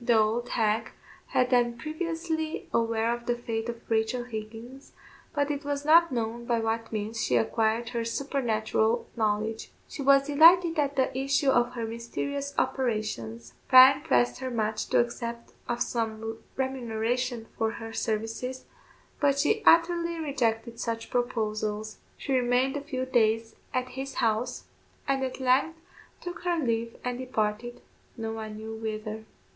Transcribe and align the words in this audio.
The 0.00 0.16
old 0.16 0.50
hag 0.50 0.92
had 1.26 1.48
been 1.48 1.76
previously 1.76 2.68
aware 2.72 3.12
of 3.12 3.26
the 3.26 3.34
fate 3.34 3.68
of 3.68 3.90
Rachel 3.90 4.22
Higgins, 4.22 4.92
but 5.34 5.50
it 5.50 5.64
was 5.64 5.84
not 5.84 6.12
known 6.12 6.44
by 6.44 6.60
what 6.60 6.92
means 6.92 7.20
she 7.24 7.34
acquired 7.34 7.88
her 7.88 8.04
supernatural 8.04 9.08
knowledge. 9.16 9.72
She 9.88 10.00
was 10.00 10.28
delighted 10.28 10.78
at 10.78 10.94
the 10.94 11.18
issue 11.18 11.50
of 11.50 11.72
her 11.72 11.84
mysterious 11.84 12.54
operations. 12.56 13.54
Bryan 13.68 14.02
pressed 14.02 14.38
her 14.38 14.48
much 14.48 14.86
to 14.90 15.00
accept 15.00 15.54
of 15.68 15.82
some 15.82 16.38
remuneration 16.54 17.48
for 17.58 17.72
her 17.72 17.92
services, 17.92 18.66
but 19.18 19.40
she 19.40 19.60
utterly 19.66 20.20
rejected 20.20 20.78
such 20.78 21.10
proposals. 21.10 21.98
She 22.16 22.32
remained 22.32 22.76
a 22.76 22.80
few 22.80 23.06
days 23.06 23.56
at 23.74 23.88
his 23.88 24.14
house, 24.22 24.68
and 25.08 25.24
at 25.24 25.40
length 25.40 25.80
took 26.20 26.42
her 26.42 26.60
leave 26.64 26.94
and 27.02 27.18
departed, 27.18 27.80
no 28.16 28.30
one 28.30 28.56
knew 28.56 28.76
whither. 28.76 29.24